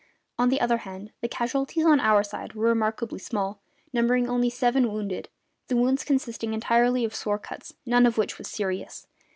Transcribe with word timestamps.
On 0.39 0.49
the 0.49 0.59
other 0.59 0.77
hand, 0.77 1.11
the 1.21 1.27
casualties 1.27 1.85
on 1.85 1.99
our 1.99 2.23
side 2.23 2.53
were 2.53 2.69
remarkably 2.69 3.19
small, 3.19 3.61
numbering 3.93 4.27
only 4.27 4.49
seven 4.49 4.91
wounded, 4.91 5.29
the 5.67 5.77
wounds 5.77 6.03
consisting 6.03 6.55
entirely 6.55 7.05
of 7.05 7.13
sword 7.13 7.43
cuts, 7.43 7.75
none 7.85 8.07
of 8.07 8.17
which 8.17 8.39
was 8.39 8.47
serious. 8.47 9.05